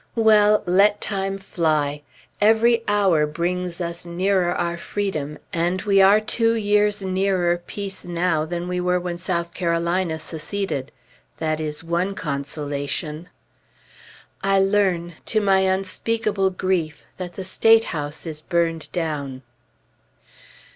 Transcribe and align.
Well, 0.15 0.63
let 0.65 0.99
time 0.99 1.37
fly. 1.37 2.01
Every 2.41 2.83
hour 2.87 3.27
brings 3.27 3.79
us 3.79 4.03
nearer 4.03 4.51
our 4.51 4.75
freedom, 4.75 5.37
and 5.53 5.79
we 5.83 6.01
are 6.01 6.19
two 6.19 6.55
years 6.55 7.03
nearer 7.03 7.59
peace 7.59 8.03
now 8.03 8.43
than 8.43 8.67
we 8.67 8.81
were 8.81 8.99
when 8.99 9.19
South 9.19 9.53
Carolina 9.53 10.17
seceded. 10.17 10.91
That 11.37 11.59
is 11.59 11.83
one 11.83 12.15
consolation.... 12.15 13.29
I 14.43 14.57
learn, 14.57 15.13
to 15.27 15.39
my 15.39 15.59
unspeakable 15.59 16.49
grief, 16.49 17.05
that 17.17 17.33
the 17.35 17.43
State 17.43 17.83
House 17.93 18.25
is 18.25 18.41
burned 18.41 18.91
down. 18.91 19.43